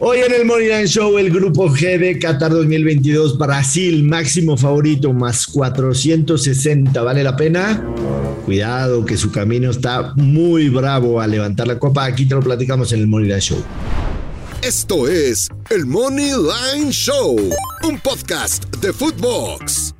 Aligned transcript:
Hoy 0.00 0.18
en 0.18 0.32
el 0.32 0.44
Morning 0.44 0.68
Line 0.68 0.86
Show, 0.86 1.18
el 1.18 1.28
grupo 1.28 1.68
G 1.68 1.98
de 1.98 2.20
Qatar 2.20 2.52
2022, 2.52 3.36
Brasil, 3.36 4.04
máximo 4.04 4.56
favorito, 4.56 5.12
más 5.12 5.44
460. 5.48 7.02
¿Vale 7.02 7.24
la 7.24 7.34
pena? 7.34 7.84
Cuidado, 8.44 9.04
que 9.04 9.16
su 9.16 9.32
camino 9.32 9.70
está 9.70 10.12
muy 10.14 10.68
bravo 10.68 11.20
a 11.20 11.26
levantar 11.26 11.66
la 11.66 11.80
copa. 11.80 12.04
Aquí 12.04 12.26
te 12.26 12.36
lo 12.36 12.42
platicamos 12.42 12.92
en 12.92 13.00
el 13.00 13.08
Morning 13.08 13.28
Line 13.28 13.40
Show. 13.40 13.58
Esto 14.62 15.08
es 15.08 15.48
el 15.68 15.84
Money 15.84 16.30
Line 16.30 16.92
Show, 16.92 17.36
un 17.82 17.98
podcast 17.98 18.72
de 18.76 18.92
Footbox. 18.92 19.97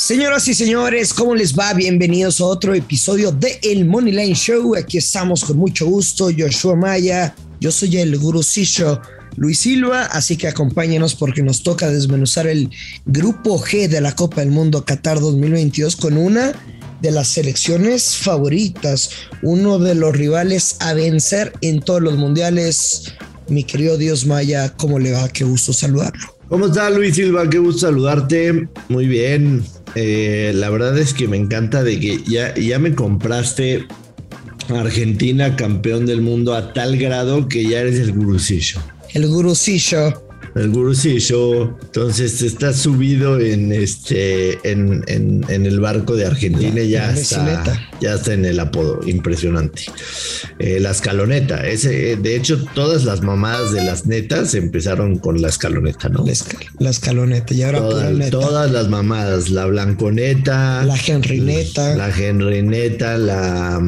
Señoras 0.00 0.48
y 0.48 0.54
señores, 0.54 1.12
¿cómo 1.12 1.34
les 1.34 1.54
va? 1.54 1.74
Bienvenidos 1.74 2.40
a 2.40 2.46
otro 2.46 2.72
episodio 2.72 3.32
de 3.32 3.60
El 3.62 3.84
Money 3.84 4.14
Line 4.14 4.34
Show. 4.34 4.74
Aquí 4.74 4.96
estamos 4.96 5.44
con 5.44 5.58
mucho 5.58 5.84
gusto, 5.84 6.30
Joshua 6.36 6.74
Maya. 6.74 7.34
Yo 7.60 7.70
soy 7.70 7.98
el 7.98 8.16
gurusillo 8.16 9.02
Luis 9.36 9.60
Silva, 9.60 10.06
así 10.06 10.38
que 10.38 10.48
acompáñenos 10.48 11.14
porque 11.14 11.42
nos 11.42 11.62
toca 11.62 11.90
desmenuzar 11.90 12.46
el 12.46 12.70
grupo 13.04 13.60
G 13.60 13.88
de 13.88 14.00
la 14.00 14.16
Copa 14.16 14.40
del 14.40 14.50
Mundo 14.50 14.86
Qatar 14.86 15.20
2022 15.20 15.96
con 15.96 16.16
una 16.16 16.54
de 17.02 17.10
las 17.10 17.28
selecciones 17.28 18.16
favoritas, 18.16 19.10
uno 19.42 19.78
de 19.78 19.94
los 19.94 20.16
rivales 20.16 20.76
a 20.80 20.94
vencer 20.94 21.52
en 21.60 21.80
todos 21.82 22.00
los 22.00 22.16
mundiales. 22.16 23.12
Mi 23.48 23.64
querido 23.64 23.98
Dios 23.98 24.24
Maya, 24.24 24.74
¿cómo 24.78 24.98
le 24.98 25.12
va? 25.12 25.28
Qué 25.28 25.44
gusto 25.44 25.74
saludarlo. 25.74 26.40
¿Cómo 26.48 26.66
está 26.66 26.88
Luis 26.88 27.14
Silva? 27.14 27.48
Qué 27.48 27.58
gusto 27.58 27.86
saludarte. 27.86 28.66
Muy 28.88 29.06
bien. 29.06 29.62
Eh, 29.94 30.52
la 30.54 30.70
verdad 30.70 30.96
es 30.98 31.14
que 31.14 31.28
me 31.28 31.36
encanta 31.36 31.82
de 31.82 31.98
que 31.98 32.22
ya, 32.26 32.54
ya 32.54 32.78
me 32.78 32.94
compraste 32.94 33.86
Argentina 34.68 35.56
campeón 35.56 36.06
del 36.06 36.20
mundo 36.20 36.54
a 36.54 36.72
tal 36.72 36.96
grado 36.96 37.48
que 37.48 37.64
ya 37.64 37.80
eres 37.80 37.98
el 37.98 38.12
gurusillo. 38.12 38.80
El 39.12 39.26
gurusillo 39.26 40.29
el 40.54 40.70
gurusillo. 40.70 41.78
Entonces 41.82 42.42
está 42.42 42.72
subido 42.72 43.38
en 43.38 43.72
este 43.72 44.58
en, 44.70 45.04
en, 45.06 45.66
el 45.66 45.80
barco 45.80 46.16
de 46.16 46.26
Argentina 46.26 46.80
y 46.80 46.90
ya 46.90 47.12
está, 47.12 47.90
ya 48.00 48.14
está 48.14 48.34
en 48.34 48.44
el 48.44 48.60
apodo. 48.60 49.00
Impresionante. 49.06 49.82
Eh, 50.58 50.80
la 50.80 50.90
escaloneta. 50.90 51.66
Ese, 51.66 52.16
de 52.16 52.36
hecho, 52.36 52.64
todas 52.74 53.04
las 53.04 53.22
mamadas 53.22 53.72
de 53.72 53.84
las 53.84 54.06
netas 54.06 54.54
empezaron 54.54 55.18
con 55.18 55.40
la 55.40 55.48
escaloneta, 55.48 56.08
¿no? 56.08 56.24
La, 56.78 56.90
escaloneta. 56.90 57.54
Y 57.54 57.62
ahora 57.62 57.78
todas, 57.80 58.30
todas 58.30 58.70
las 58.70 58.88
mamadas. 58.88 59.50
La 59.50 59.66
blanconeta. 59.66 60.84
La 60.84 60.96
genrineta. 60.96 61.94
La 61.96 62.10
genrineta. 62.10 63.16
La 63.18 63.80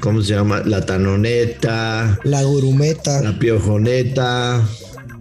¿cómo 0.00 0.22
se 0.22 0.34
llama? 0.34 0.62
La 0.64 0.84
tanoneta. 0.84 2.18
La 2.24 2.42
gurumeta. 2.42 3.22
La 3.22 3.38
piojoneta 3.38 4.62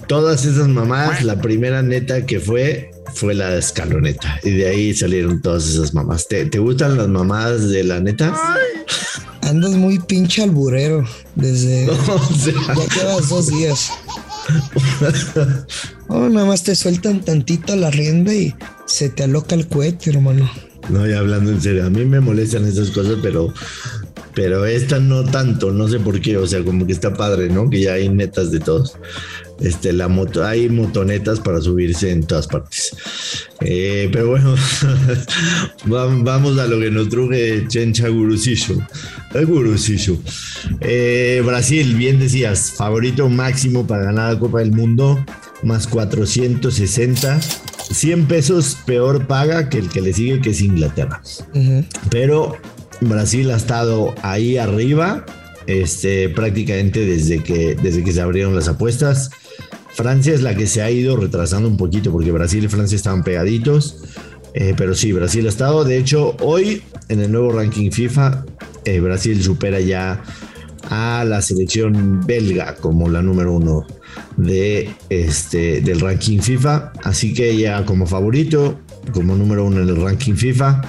todas 0.07 0.45
esas 0.45 0.67
mamás, 0.67 1.23
la 1.23 1.41
primera 1.41 1.81
neta 1.81 2.25
que 2.25 2.39
fue 2.39 2.91
fue 3.13 3.33
la 3.33 3.55
escaloneta. 3.55 4.39
Y 4.43 4.51
de 4.51 4.67
ahí 4.67 4.93
salieron 4.93 5.41
todas 5.41 5.67
esas 5.67 5.93
mamás. 5.93 6.27
¿Te, 6.27 6.45
gustan 6.59 6.97
las 6.97 7.07
mamás 7.07 7.69
de 7.69 7.83
la 7.83 7.99
neta? 7.99 8.35
Andas 9.41 9.71
muy 9.71 9.99
pinche 9.99 10.43
alburero 10.43 11.05
desde. 11.35 11.87
Ya 12.75 12.87
quedas 12.87 13.29
dos 13.29 13.47
días. 13.47 13.91
Oh, 16.07 16.29
nada 16.29 16.45
más 16.45 16.63
te 16.63 16.75
sueltan 16.75 17.21
tantito 17.21 17.75
la 17.75 17.89
rienda 17.89 18.33
y 18.33 18.53
se 18.85 19.09
te 19.09 19.23
aloca 19.23 19.55
el 19.55 19.67
cohete, 19.67 20.11
hermano. 20.11 20.49
No, 20.89 21.07
ya 21.07 21.19
hablando 21.19 21.51
en 21.51 21.61
serio, 21.61 21.85
a 21.85 21.89
mí 21.89 22.05
me 22.05 22.19
molestan 22.19 22.67
esas 22.67 22.91
cosas, 22.91 23.17
pero 23.23 23.51
pero 24.35 24.65
esta 24.65 24.99
no 24.99 25.23
tanto, 25.23 25.71
no 25.71 25.87
sé 25.87 25.99
por 25.99 26.19
qué, 26.19 26.37
o 26.37 26.45
sea, 26.45 26.63
como 26.63 26.85
que 26.85 26.91
está 26.91 27.13
padre, 27.13 27.49
¿no? 27.49 27.69
Que 27.69 27.81
ya 27.81 27.93
hay 27.93 28.09
netas 28.09 28.51
de 28.51 28.59
todos. 28.59 28.97
Este, 29.59 29.93
la 29.93 30.07
moto, 30.07 30.45
hay 30.45 30.69
motonetas 30.69 31.39
para 31.39 31.61
subirse 31.61 32.11
en 32.11 32.23
todas 32.23 32.47
partes. 32.47 32.95
Eh, 33.61 34.09
pero 34.11 34.29
bueno, 34.29 34.55
vamos 35.85 36.59
a 36.59 36.67
lo 36.67 36.79
que 36.79 36.91
nos 36.91 37.09
truje 37.09 37.65
Chencha 37.67 38.09
Gurusillo. 38.09 38.75
El 39.33 39.45
Gurusillo. 39.45 40.17
Eh, 40.81 41.41
Brasil, 41.45 41.95
bien 41.95 42.19
decías, 42.19 42.71
favorito 42.71 43.29
máximo 43.29 43.87
para 43.87 44.05
ganar 44.05 44.33
la 44.33 44.39
Copa 44.39 44.59
del 44.59 44.71
Mundo, 44.71 45.23
más 45.63 45.87
460. 45.87 47.39
100 47.91 48.25
pesos 48.25 48.77
peor 48.85 49.27
paga 49.27 49.69
que 49.69 49.77
el 49.77 49.89
que 49.89 50.01
le 50.01 50.11
sigue, 50.11 50.41
que 50.41 50.49
es 50.49 50.61
Inglaterra. 50.61 51.21
Pero 52.09 52.57
Brasil 53.01 53.51
ha 53.51 53.57
estado 53.57 54.15
ahí 54.21 54.57
arriba 54.57 55.25
este, 55.67 56.29
prácticamente 56.29 57.05
desde 57.05 57.41
que, 57.43 57.75
desde 57.75 58.03
que 58.03 58.11
se 58.11 58.21
abrieron 58.21 58.55
las 58.55 58.67
apuestas. 58.67 59.31
Francia 59.95 60.33
es 60.33 60.41
la 60.41 60.55
que 60.55 60.67
se 60.67 60.81
ha 60.81 60.91
ido 60.91 61.15
retrasando 61.15 61.69
un 61.69 61.77
poquito 61.77 62.11
porque 62.11 62.29
Brasil 62.29 62.65
y 62.65 62.67
Francia 62.67 62.97
estaban 62.97 63.23
pegaditos. 63.23 64.03
Eh, 64.53 64.73
pero 64.75 64.93
sí, 64.93 65.13
Brasil 65.13 65.45
ha 65.45 65.49
estado. 65.49 65.85
De 65.85 65.97
hecho, 65.97 66.35
hoy 66.41 66.83
en 67.07 67.21
el 67.21 67.31
nuevo 67.31 67.51
ranking 67.51 67.91
FIFA, 67.91 68.45
eh, 68.83 68.99
Brasil 68.99 69.41
supera 69.41 69.79
ya 69.79 70.21
a 70.89 71.23
la 71.25 71.41
selección 71.41 72.21
belga 72.25 72.75
como 72.75 73.09
la 73.09 73.21
número 73.21 73.53
uno 73.53 73.87
de 74.35 74.93
este, 75.09 75.79
del 75.79 76.01
ranking 76.01 76.39
FIFA. 76.39 76.91
Así 77.03 77.33
que 77.33 77.55
ya 77.55 77.85
como 77.85 78.05
favorito, 78.05 78.79
como 79.13 79.35
número 79.35 79.65
uno 79.65 79.81
en 79.81 79.87
el 79.87 80.01
ranking 80.01 80.35
FIFA, 80.35 80.81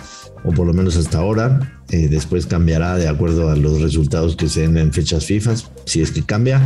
o 0.44 0.50
por 0.50 0.66
lo 0.66 0.72
menos 0.72 0.96
hasta 0.96 1.18
ahora. 1.18 1.80
Eh, 1.90 2.08
después 2.08 2.46
cambiará 2.46 2.96
de 2.96 3.06
acuerdo 3.06 3.50
a 3.50 3.54
los 3.54 3.80
resultados 3.80 4.34
que 4.34 4.48
se 4.48 4.62
den 4.62 4.76
en 4.76 4.92
fechas 4.92 5.26
FIFA, 5.26 5.54
si 5.84 6.02
es 6.02 6.10
que 6.10 6.24
cambia. 6.24 6.60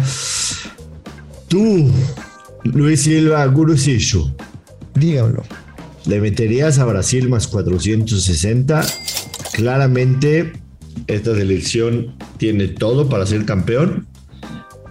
Tú, 1.48 1.90
Luis 2.64 3.02
Silva 3.02 3.46
Gurusillo. 3.46 4.34
Dígamelo. 4.94 5.42
¿Le 6.06 6.20
meterías 6.20 6.78
a 6.78 6.84
Brasil 6.84 7.28
más 7.28 7.46
460? 7.46 8.84
Claramente, 9.52 10.52
esta 11.06 11.34
selección 11.34 12.14
tiene 12.38 12.68
todo 12.68 13.08
para 13.08 13.26
ser 13.26 13.44
campeón, 13.44 14.06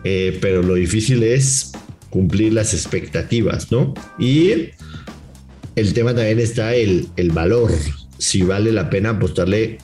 eh, 0.03 0.37
pero 0.41 0.61
lo 0.61 0.75
difícil 0.75 1.23
es 1.23 1.71
cumplir 2.09 2.53
las 2.53 2.73
expectativas, 2.73 3.71
¿no? 3.71 3.93
Y 4.17 4.69
el 5.75 5.93
tema 5.93 6.13
también 6.13 6.39
está 6.39 6.75
el, 6.75 7.07
el 7.15 7.31
valor, 7.31 7.71
si 8.17 8.41
vale 8.41 8.71
la 8.71 8.89
pena 8.89 9.11
apostarle 9.11 9.77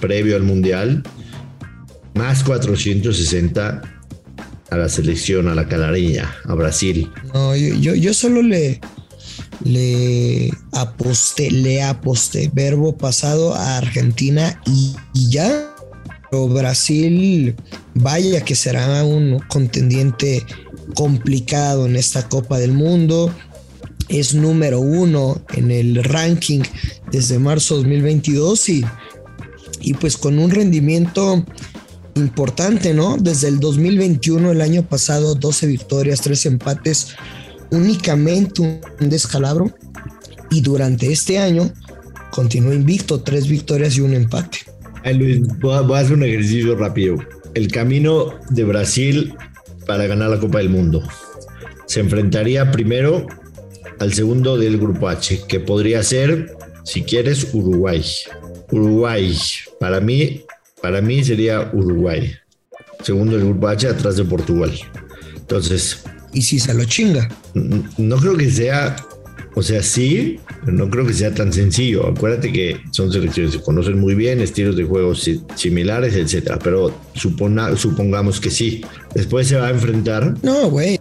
previo 0.00 0.36
al 0.36 0.42
Mundial, 0.42 1.02
más 2.14 2.44
460 2.44 3.99
a 4.70 4.76
la 4.76 4.88
selección, 4.88 5.48
a 5.48 5.54
la 5.54 5.68
calareña, 5.68 6.34
a 6.44 6.54
Brasil. 6.54 7.10
No, 7.34 7.56
yo, 7.56 7.94
yo, 7.94 8.14
solo 8.14 8.42
le, 8.42 8.80
le 9.64 10.50
aposté, 10.72 11.50
le 11.50 11.82
aposté, 11.82 12.50
verbo 12.52 12.96
pasado 12.96 13.54
a 13.54 13.78
Argentina 13.78 14.60
y, 14.66 14.94
y 15.14 15.30
ya. 15.30 15.74
Pero 16.30 16.46
Brasil, 16.48 17.56
vaya 17.94 18.44
que 18.44 18.54
será 18.54 19.04
un 19.04 19.40
contendiente 19.48 20.46
complicado 20.94 21.86
en 21.86 21.96
esta 21.96 22.28
Copa 22.28 22.58
del 22.58 22.72
Mundo. 22.72 23.34
Es 24.08 24.34
número 24.34 24.80
uno 24.80 25.42
en 25.54 25.72
el 25.72 26.02
ranking 26.04 26.62
desde 27.10 27.38
marzo 27.38 27.76
2022 27.76 28.68
y 28.68 28.84
y 29.80 29.94
pues 29.94 30.16
con 30.16 30.38
un 30.38 30.50
rendimiento 30.50 31.44
importante, 32.14 32.94
¿no? 32.94 33.16
Desde 33.18 33.48
el 33.48 33.60
2021, 33.60 34.52
el 34.52 34.60
año 34.60 34.86
pasado, 34.86 35.34
12 35.34 35.66
victorias, 35.66 36.20
3 36.20 36.46
empates, 36.46 37.14
únicamente 37.70 38.62
un 38.62 39.08
descalabro. 39.08 39.72
Y 40.50 40.62
durante 40.62 41.12
este 41.12 41.38
año 41.38 41.70
continuó 42.30 42.72
invicto, 42.72 43.20
3 43.20 43.48
victorias 43.48 43.96
y 43.96 44.00
un 44.00 44.14
empate. 44.14 44.58
Luis, 45.14 45.40
voy 45.60 45.74
a, 45.74 45.98
hacer 45.98 46.14
un 46.14 46.24
ejercicio 46.24 46.76
rápido. 46.76 47.16
El 47.54 47.68
camino 47.68 48.34
de 48.50 48.64
Brasil 48.64 49.34
para 49.86 50.06
ganar 50.06 50.30
la 50.30 50.38
Copa 50.38 50.58
del 50.58 50.68
Mundo. 50.68 51.02
Se 51.86 52.00
enfrentaría 52.00 52.70
primero 52.70 53.26
al 53.98 54.12
segundo 54.12 54.56
del 54.56 54.78
grupo 54.78 55.08
H, 55.08 55.42
que 55.48 55.60
podría 55.60 56.02
ser, 56.02 56.54
si 56.84 57.02
quieres, 57.02 57.48
Uruguay. 57.52 58.04
Uruguay. 58.70 59.36
Para 59.78 60.00
mí, 60.00 60.42
para 60.82 61.00
mí 61.00 61.22
sería 61.24 61.70
Uruguay. 61.72 62.32
Segundo 63.02 63.36
el 63.36 63.44
grupo 63.44 63.68
H 63.68 63.88
atrás 63.88 64.16
de 64.16 64.24
Portugal. 64.24 64.72
Entonces. 65.36 66.02
¿Y 66.32 66.42
si 66.42 66.58
se 66.58 66.74
lo 66.74 66.84
chinga? 66.84 67.28
No 67.54 68.16
creo 68.16 68.36
que 68.36 68.50
sea. 68.50 68.96
O 69.56 69.62
sea, 69.62 69.82
sí, 69.82 70.38
pero 70.64 70.76
no 70.76 70.88
creo 70.88 71.04
que 71.04 71.12
sea 71.12 71.34
tan 71.34 71.52
sencillo. 71.52 72.06
Acuérdate 72.06 72.52
que 72.52 72.80
son 72.92 73.12
selecciones 73.12 73.52
que 73.52 73.58
se 73.58 73.64
conocen 73.64 73.98
muy 73.98 74.14
bien, 74.14 74.40
estilos 74.40 74.76
de 74.76 74.84
juego 74.84 75.12
similares, 75.14 76.14
etcétera. 76.14 76.58
Pero 76.62 76.94
supongamos 77.14 78.40
que 78.40 78.50
sí. 78.50 78.82
Después 79.14 79.48
se 79.48 79.56
va 79.56 79.66
a 79.66 79.70
enfrentar. 79.70 80.34
No, 80.42 80.70
güey. 80.70 81.00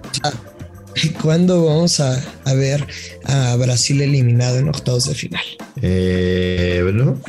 ¿Cuándo 1.22 1.66
vamos 1.66 2.00
a, 2.00 2.22
a, 2.46 2.54
ver 2.54 2.86
a 3.26 3.56
Brasil 3.56 4.02
eliminado 4.02 4.58
en 4.58 4.70
octavos 4.70 5.08
de 5.08 5.16
final? 5.16 5.44
Eh, 5.82 6.90
¿no? 6.94 7.22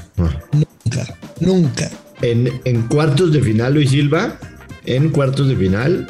Nunca, 0.52 1.18
nunca. 1.40 1.90
En, 2.22 2.60
en, 2.64 2.82
cuartos 2.82 3.32
de 3.32 3.40
final, 3.40 3.74
Luis 3.74 3.90
Silva, 3.90 4.38
en 4.84 5.10
cuartos 5.10 5.48
de 5.48 5.56
final 5.56 6.06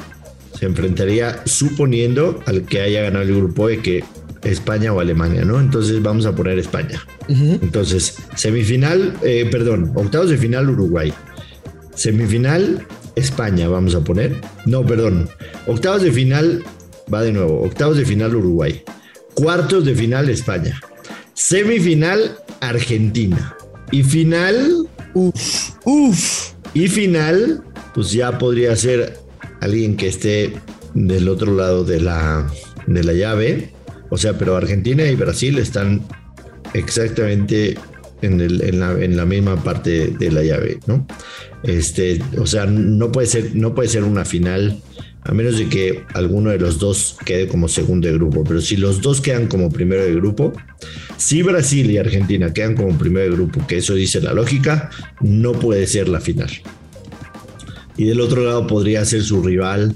se 0.58 0.66
enfrentaría 0.66 1.40
suponiendo 1.46 2.40
al 2.46 2.62
que 2.62 2.80
haya 2.80 3.02
ganado 3.02 3.24
el 3.24 3.34
grupo 3.34 3.68
de 3.68 3.78
que 3.80 4.04
España 4.42 4.92
o 4.92 5.00
Alemania, 5.00 5.44
¿no? 5.44 5.60
Entonces 5.60 6.02
vamos 6.02 6.26
a 6.26 6.34
poner 6.34 6.58
España. 6.58 7.00
Entonces, 7.28 8.16
semifinal, 8.34 9.14
eh, 9.22 9.48
perdón, 9.50 9.92
octavos 9.94 10.30
de 10.30 10.36
final 10.36 10.68
Uruguay. 10.68 11.12
Semifinal 11.94 12.86
España, 13.16 13.68
vamos 13.68 13.94
a 13.94 14.02
poner. 14.02 14.36
No, 14.66 14.84
perdón. 14.84 15.28
Octavos 15.66 16.02
de 16.02 16.10
final, 16.10 16.64
va 17.12 17.22
de 17.22 17.32
nuevo. 17.32 17.62
Octavos 17.62 17.96
de 17.96 18.04
final 18.04 18.34
Uruguay. 18.34 18.82
Cuartos 19.34 19.84
de 19.84 19.94
final 19.94 20.28
España. 20.28 20.80
Semifinal 21.34 22.36
Argentina. 22.60 23.56
Y 23.92 24.02
final, 24.02 24.88
Uf, 25.14 25.69
uf. 25.85 26.53
y 26.75 26.88
final, 26.88 27.62
pues 27.94 28.12
ya 28.12 28.38
podría 28.38 28.75
ser 28.77 29.19
alguien 29.61 29.97
que 29.97 30.09
esté 30.09 30.53
del 30.94 31.29
otro 31.29 31.55
lado 31.55 31.85
de 31.85 32.00
la, 32.00 32.50
de 32.87 33.05
la 33.05 33.12
llave. 33.12 33.73
O 34.11 34.19
sea, 34.19 34.37
pero 34.37 34.56
Argentina 34.56 35.05
y 35.05 35.15
Brasil 35.15 35.59
están 35.59 36.03
exactamente 36.75 37.77
en, 38.23 38.79
la, 38.79 38.93
en 38.93 39.17
la 39.17 39.25
misma 39.25 39.62
parte 39.62 40.09
de 40.09 40.31
la 40.32 40.43
llave, 40.43 40.81
¿no? 40.87 41.06
Este, 41.62 42.23
o 42.38 42.47
sea, 42.47 42.67
no 42.67 43.12
puede 43.12 43.27
ser, 43.27 43.55
no 43.55 43.75
puede 43.75 43.88
ser 43.88 44.05
una 44.05 44.25
final, 44.25 44.81
a 45.22 45.32
menos 45.32 45.58
de 45.58 45.69
que 45.69 46.05
alguno 46.14 46.50
de 46.50 46.58
los 46.58 46.78
dos 46.78 47.17
quede 47.25 47.46
como 47.46 47.69
segundo 47.69 48.08
de 48.08 48.14
grupo. 48.14 48.43
Pero 48.44 48.61
si 48.61 48.76
los 48.76 49.00
dos 49.00 49.20
quedan 49.20 49.46
como 49.49 49.70
primero 49.70 50.02
de 50.05 50.14
grupo, 50.14 50.52
si 51.17 51.43
Brasil 51.43 51.90
y 51.90 51.99
Argentina 51.99 52.52
quedan 52.52 52.75
como 52.75 52.96
primero 52.96 53.26
de 53.31 53.37
grupo, 53.37 53.67
que 53.67 53.78
eso 53.78 53.94
dice 53.94 54.20
la 54.20 54.32
lógica, 54.32 54.90
no 55.20 55.52
puede 55.52 55.87
ser 55.87 56.08
la 56.08 56.20
final. 56.20 56.50
Y 57.96 58.05
del 58.05 58.20
otro 58.20 58.44
lado 58.44 58.67
podría 58.67 59.05
ser 59.05 59.22
su 59.22 59.43
rival 59.43 59.94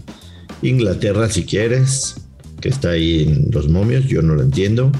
Inglaterra, 0.62 1.28
si 1.30 1.44
quieres, 1.44 2.16
que 2.60 2.68
está 2.68 2.90
ahí 2.90 3.22
en 3.22 3.50
los 3.50 3.68
momios, 3.68 4.04
yo 4.06 4.22
no 4.22 4.34
lo 4.34 4.42
entiendo. 4.42 4.92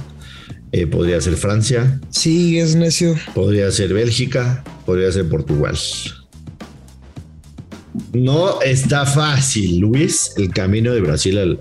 Eh, 0.73 0.87
podría 0.87 1.21
ser 1.21 1.37
Francia, 1.37 2.01
Sí, 2.11 2.59
es 2.59 2.75
necio. 2.75 3.15
podría 3.35 3.71
ser 3.71 3.95
Bélgica, 3.95 4.65
podría 4.85 5.13
ser 5.13 5.29
Portugal. 5.29 5.77
No 8.15 8.63
está 8.63 9.05
fácil, 9.05 9.81
Luis, 9.81 10.33
el 10.37 10.51
camino 10.51 10.95
de 10.95 11.01
Brasil 11.01 11.59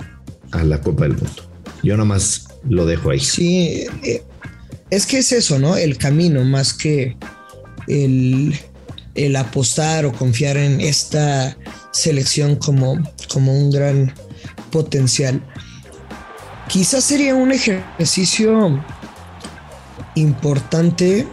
a 0.51 0.63
la 0.63 0.79
Copa 0.79 1.03
del 1.03 1.15
Mundo. 1.15 1.49
Yo 1.81 1.97
nomás 1.97 2.47
lo 2.69 2.85
dejo 2.85 3.09
ahí. 3.09 3.19
Sí, 3.19 3.85
eh, 4.03 4.23
es 4.91 5.07
que 5.07 5.17
es 5.17 5.31
eso, 5.31 5.57
¿no? 5.57 5.75
El 5.75 5.97
camino 5.97 6.43
más 6.43 6.73
que 6.73 7.17
el, 7.87 8.55
el 9.15 9.35
apostar 9.35 10.05
o 10.05 10.13
confiar 10.13 10.57
en 10.57 10.79
esta 10.79 11.57
selección 11.91 12.55
como, 12.55 13.01
como 13.31 13.57
un 13.57 13.71
gran 13.71 14.13
potencial. 14.71 15.41
Quizás 16.67 17.03
sería 17.03 17.33
un 17.33 17.51
ejercicio 17.51 18.83
importante 20.15 21.27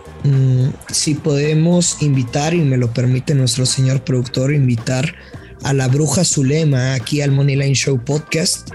si 0.90 1.14
podemos 1.14 2.02
invitar, 2.02 2.54
y 2.54 2.60
me 2.60 2.76
lo 2.76 2.92
permite 2.92 3.34
nuestro 3.34 3.66
señor 3.66 4.02
productor, 4.04 4.52
invitar 4.52 5.14
a 5.62 5.72
la 5.72 5.88
bruja 5.88 6.24
Zulema 6.24 6.94
aquí 6.94 7.20
al 7.20 7.32
Moneyline 7.32 7.74
Show 7.74 8.02
Podcast 8.04 8.70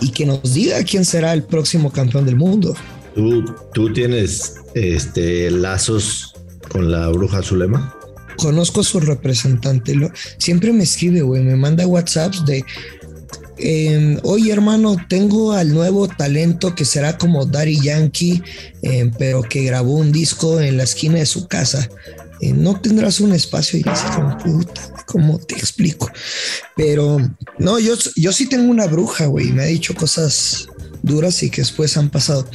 y 0.00 0.10
que 0.10 0.26
nos 0.26 0.54
diga 0.54 0.82
quién 0.84 1.04
será 1.04 1.32
el 1.32 1.42
próximo 1.44 1.92
campeón 1.92 2.26
del 2.26 2.36
mundo. 2.36 2.74
¿Tú, 3.14 3.44
tú 3.72 3.92
tienes 3.92 4.54
este, 4.74 5.50
lazos 5.50 6.34
con 6.68 6.90
la 6.90 7.08
bruja 7.08 7.42
Zulema? 7.42 7.94
Conozco 8.36 8.80
a 8.80 8.84
su 8.84 8.98
representante, 8.98 9.94
lo- 9.94 10.10
siempre 10.38 10.72
me 10.72 10.82
escribe, 10.82 11.20
güey, 11.22 11.42
me 11.44 11.54
manda 11.54 11.86
WhatsApps 11.86 12.44
de, 12.44 12.64
eh, 13.66 14.18
oye 14.24 14.52
hermano, 14.52 14.96
tengo 15.08 15.52
al 15.52 15.72
nuevo 15.72 16.06
talento 16.06 16.74
que 16.74 16.84
será 16.84 17.16
como 17.16 17.46
Daddy 17.46 17.80
Yankee, 17.80 18.42
eh, 18.82 19.10
pero 19.18 19.42
que 19.42 19.64
grabó 19.64 19.94
un 19.94 20.12
disco 20.12 20.60
en 20.60 20.76
la 20.76 20.82
esquina 20.82 21.18
de 21.18 21.24
su 21.24 21.48
casa. 21.48 21.88
Eh, 22.42 22.52
no 22.52 22.78
tendrás 22.78 23.20
un 23.20 23.32
espacio 23.32 23.78
y 23.78 23.82
como 24.14 24.36
puta, 24.36 24.92
¿cómo 25.06 25.38
te 25.38 25.54
explico? 25.54 26.10
Pero 26.76 27.16
no, 27.58 27.78
yo, 27.78 27.94
yo 28.16 28.32
sí 28.34 28.50
tengo 28.50 28.70
una 28.70 28.86
bruja, 28.86 29.26
güey, 29.26 29.46
me 29.46 29.62
ha 29.62 29.66
dicho 29.66 29.94
cosas 29.94 30.66
duras 31.02 31.42
y 31.42 31.48
que 31.48 31.62
después 31.62 31.96
han 31.96 32.10
pasado. 32.10 32.46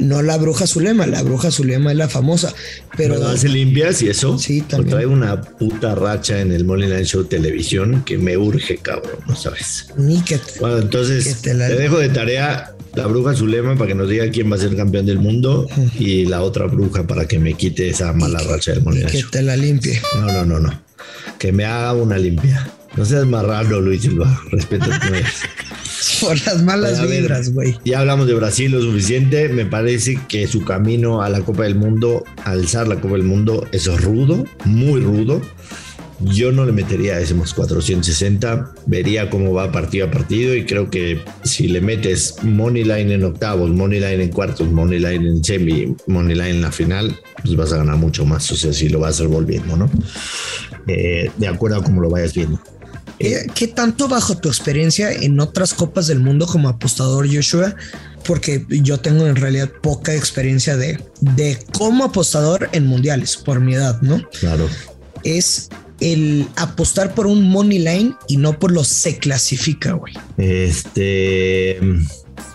No 0.00 0.22
la 0.22 0.36
bruja 0.38 0.66
Zulema, 0.66 1.06
la 1.06 1.22
bruja 1.22 1.50
Zulema 1.50 1.92
es 1.92 1.96
la 1.96 2.08
famosa, 2.08 2.52
pero 2.96 3.24
hace 3.28 3.48
limpias 3.48 4.02
y 4.02 4.08
eso. 4.08 4.38
Sí, 4.38 4.62
también. 4.62 4.90
Trae 4.90 5.06
una 5.06 5.40
puta 5.40 5.94
racha 5.94 6.40
en 6.40 6.52
el 6.52 6.64
Money 6.64 6.88
Line 6.88 7.04
Show 7.04 7.24
televisión 7.24 8.02
que 8.04 8.18
me 8.18 8.36
urge, 8.36 8.78
cabrón, 8.78 9.18
no 9.28 9.36
sabes. 9.36 9.86
ni 9.96 10.20
que 10.22 10.40
Bueno, 10.58 10.78
entonces 10.78 11.24
Que 11.24 11.34
te, 11.34 11.54
te 11.54 11.74
dejo 11.76 11.98
de 11.98 12.08
tarea 12.08 12.74
la 12.94 13.06
bruja 13.06 13.34
Zulema 13.34 13.76
para 13.76 13.88
que 13.88 13.94
nos 13.94 14.08
diga 14.08 14.28
quién 14.30 14.50
va 14.50 14.56
a 14.56 14.58
ser 14.58 14.74
campeón 14.74 15.06
del 15.06 15.18
mundo 15.18 15.68
y 15.98 16.24
la 16.24 16.42
otra 16.42 16.66
bruja 16.66 17.06
para 17.06 17.28
que 17.28 17.38
me 17.38 17.54
quite 17.54 17.88
esa 17.88 18.12
mala 18.12 18.40
racha 18.40 18.72
del 18.72 18.82
Money 18.82 19.02
y 19.02 19.06
que 19.06 19.22
te 19.30 19.42
la 19.42 19.56
limpie. 19.56 20.00
No, 20.16 20.32
no, 20.32 20.44
no, 20.44 20.60
no. 20.60 20.82
Que 21.38 21.52
me 21.52 21.64
haga 21.64 21.92
una 21.92 22.18
limpia. 22.18 22.68
No 22.96 23.04
seas 23.04 23.26
marrano, 23.26 23.80
Luis 23.80 24.02
Silva. 24.02 24.42
Respeta 24.50 24.86
tu. 24.86 25.14
Por 26.20 26.40
las 26.46 26.62
malas 26.62 26.98
A 26.98 27.06
ver, 27.06 27.22
vibras, 27.22 27.52
güey. 27.52 27.76
Ya 27.84 28.00
hablamos 28.00 28.26
de 28.26 28.34
Brasil 28.34 28.72
lo 28.72 28.80
suficiente. 28.80 29.48
Me 29.48 29.66
parece 29.66 30.18
que 30.28 30.46
su 30.46 30.64
camino 30.64 31.22
a 31.22 31.28
la 31.28 31.40
Copa 31.40 31.64
del 31.64 31.74
Mundo, 31.74 32.24
a 32.44 32.50
alzar 32.50 32.88
la 32.88 33.00
Copa 33.00 33.14
del 33.14 33.24
Mundo, 33.24 33.66
es 33.72 33.86
rudo, 34.00 34.44
muy 34.64 35.00
rudo. 35.00 35.42
Yo 36.22 36.52
no 36.52 36.66
le 36.66 36.72
metería 36.72 37.18
ese 37.18 37.34
más 37.34 37.54
460. 37.54 38.72
Vería 38.86 39.30
cómo 39.30 39.54
va 39.54 39.72
partido 39.72 40.06
a 40.06 40.10
partido 40.10 40.54
y 40.54 40.66
creo 40.66 40.90
que 40.90 41.22
si 41.44 41.68
le 41.68 41.80
metes 41.80 42.36
money 42.42 42.84
line 42.84 43.14
en 43.14 43.24
octavos, 43.24 43.70
money 43.70 44.00
line 44.00 44.24
en 44.24 44.28
cuartos, 44.28 44.70
money 44.70 44.98
line 44.98 45.26
en 45.26 45.42
semi, 45.42 45.94
money 46.06 46.34
line 46.34 46.50
en 46.50 46.62
la 46.62 46.72
final, 46.72 47.18
pues 47.42 47.56
vas 47.56 47.72
a 47.72 47.78
ganar 47.78 47.96
mucho 47.96 48.26
más. 48.26 48.50
O 48.52 48.56
sea, 48.56 48.72
si 48.72 48.90
lo 48.90 49.00
vas 49.00 49.18
a 49.18 49.22
ir 49.22 49.28
volviendo, 49.30 49.76
¿no? 49.76 49.90
Eh, 50.86 51.30
de 51.38 51.48
acuerdo 51.48 51.78
a 51.78 51.82
cómo 51.82 52.02
lo 52.02 52.10
vayas 52.10 52.34
viendo. 52.34 52.60
¿Qué, 53.20 53.46
qué 53.54 53.68
tanto 53.68 54.08
bajo 54.08 54.38
tu 54.38 54.48
experiencia 54.48 55.12
en 55.12 55.38
otras 55.40 55.74
copas 55.74 56.06
del 56.06 56.20
mundo 56.20 56.46
como 56.46 56.70
apostador, 56.70 57.28
Joshua? 57.32 57.76
Porque 58.24 58.64
yo 58.68 58.98
tengo 58.98 59.26
en 59.26 59.36
realidad 59.36 59.70
poca 59.82 60.14
experiencia 60.14 60.78
de, 60.78 60.98
de 61.20 61.58
como 61.72 62.04
apostador 62.04 62.70
en 62.72 62.86
mundiales, 62.86 63.36
por 63.36 63.60
mi 63.60 63.74
edad, 63.74 64.00
¿no? 64.00 64.26
Claro. 64.40 64.68
Es 65.22 65.68
el 66.00 66.48
apostar 66.56 67.14
por 67.14 67.26
un 67.26 67.42
money 67.44 67.78
line 67.78 68.14
y 68.26 68.38
no 68.38 68.58
por 68.58 68.72
lo 68.72 68.84
se 68.84 69.18
clasifica, 69.18 69.92
güey. 69.92 70.14
Este. 70.38 71.78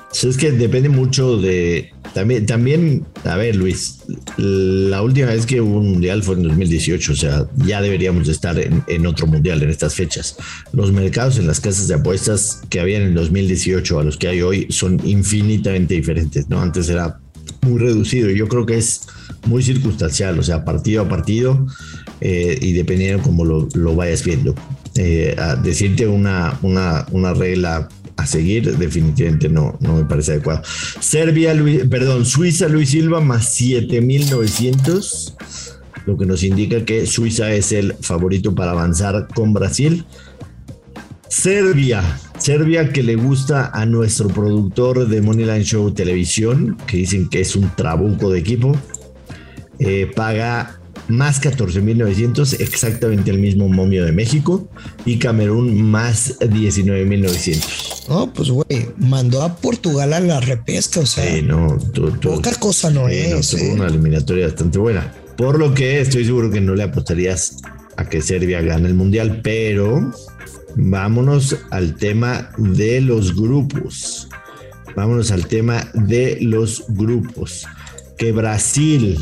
pues 0.09 0.23
Es 0.23 0.37
que 0.37 0.51
depende 0.51 0.89
mucho 0.89 1.37
de. 1.37 1.91
También, 2.13 2.45
también, 2.45 3.05
a 3.23 3.35
ver, 3.35 3.55
Luis, 3.55 3.99
la 4.37 5.01
última 5.01 5.27
vez 5.27 5.45
que 5.45 5.61
hubo 5.61 5.79
un 5.79 5.91
mundial 5.91 6.23
fue 6.23 6.35
en 6.35 6.43
2018, 6.43 7.11
o 7.11 7.15
sea, 7.15 7.45
ya 7.57 7.81
deberíamos 7.81 8.27
de 8.27 8.33
estar 8.33 8.57
en, 8.59 8.83
en 8.87 9.05
otro 9.05 9.27
mundial 9.27 9.63
en 9.63 9.69
estas 9.69 9.95
fechas. 9.95 10.37
Los 10.73 10.91
mercados 10.91 11.37
en 11.37 11.47
las 11.47 11.59
casas 11.59 11.87
de 11.87 11.95
apuestas 11.95 12.61
que 12.69 12.79
habían 12.79 13.03
en 13.03 13.15
2018 13.15 13.99
a 13.99 14.03
los 14.03 14.17
que 14.17 14.27
hay 14.27 14.41
hoy 14.41 14.67
son 14.69 14.99
infinitamente 15.05 15.93
diferentes, 15.93 16.49
¿no? 16.49 16.61
Antes 16.61 16.89
era 16.89 17.19
muy 17.61 17.79
reducido 17.79 18.29
y 18.29 18.37
yo 18.37 18.47
creo 18.47 18.65
que 18.65 18.77
es 18.77 19.01
muy 19.45 19.63
circunstancial, 19.63 20.37
o 20.39 20.43
sea, 20.43 20.65
partido 20.65 21.03
a 21.03 21.09
partido 21.09 21.65
eh, 22.21 22.57
y 22.61 22.73
dependiendo 22.73 23.21
cómo 23.23 23.45
lo, 23.45 23.67
lo 23.73 23.95
vayas 23.95 24.23
viendo. 24.23 24.55
Eh, 24.95 25.35
a 25.37 25.55
decirte 25.55 26.07
una, 26.07 26.57
una, 26.61 27.05
una 27.11 27.33
regla 27.33 27.89
a 28.17 28.25
seguir, 28.25 28.77
definitivamente 28.77 29.49
no, 29.49 29.77
no 29.81 29.95
me 29.95 30.05
parece 30.05 30.33
adecuado. 30.33 30.61
Serbia, 30.99 31.53
Luis- 31.53 31.85
perdón, 31.89 32.25
Suiza, 32.25 32.67
Luis 32.69 32.89
Silva, 32.89 33.19
más 33.21 33.53
7900, 33.55 35.35
lo 36.05 36.17
que 36.17 36.25
nos 36.25 36.43
indica 36.43 36.85
que 36.85 37.05
Suiza 37.07 37.51
es 37.51 37.71
el 37.71 37.93
favorito 38.01 38.53
para 38.55 38.71
avanzar 38.71 39.27
con 39.33 39.53
Brasil. 39.53 40.05
Serbia, 41.27 42.01
Serbia 42.37 42.89
que 42.93 43.03
le 43.03 43.15
gusta 43.15 43.71
a 43.73 43.85
nuestro 43.85 44.27
productor 44.29 45.07
de 45.07 45.21
Moneyline 45.21 45.63
Show 45.63 45.91
Televisión, 45.91 46.77
que 46.87 46.97
dicen 46.97 47.27
que 47.29 47.41
es 47.41 47.55
un 47.55 47.69
trabuco 47.75 48.29
de 48.29 48.39
equipo, 48.39 48.75
eh, 49.79 50.09
paga 50.15 50.79
más 51.07 51.41
14.900, 51.41 52.59
exactamente 52.59 53.29
el 53.31 53.39
mismo 53.39 53.67
momio 53.69 54.05
de 54.05 54.11
México, 54.11 54.67
y 55.05 55.17
Camerún 55.19 55.81
más 55.83 56.39
19.900. 56.39 58.07
No, 58.09 58.31
pues, 58.33 58.49
güey, 58.49 58.87
mandó 58.97 59.41
a 59.43 59.55
Portugal 59.57 60.13
a 60.13 60.19
la 60.19 60.39
repesca, 60.39 60.99
o 60.99 61.05
sea, 61.05 61.25
Sí, 61.35 61.41
no, 61.41 61.77
tú- 61.93 62.11
tú- 62.11 62.35
poca 62.35 62.53
cosa 62.55 62.89
no 62.91 63.07
Sí, 63.09 63.15
no, 63.29 63.37
es. 63.37 63.49
tuvo 63.49 63.61
eh. 63.61 63.73
una 63.73 63.87
eliminatoria 63.87 64.45
bastante 64.47 64.77
buena. 64.77 65.13
Por 65.37 65.59
lo 65.59 65.73
que 65.73 65.99
estoy 66.01 66.23
seguro 66.25 66.49
que 66.49 66.61
no 66.61 66.75
le 66.75 66.83
apostarías 66.83 67.57
a 67.97 68.05
que 68.07 68.21
Serbia 68.21 68.61
gane 68.61 68.87
el 68.87 68.93
mundial, 68.93 69.41
pero 69.43 70.11
vámonos 70.75 71.55
al 71.71 71.95
tema 71.95 72.51
de 72.57 73.01
los 73.01 73.35
grupos. 73.35 74.27
Vámonos 74.95 75.31
al 75.31 75.47
tema 75.47 75.89
de 75.93 76.37
los 76.41 76.85
grupos. 76.89 77.65
Que 78.17 78.31
Brasil 78.31 79.17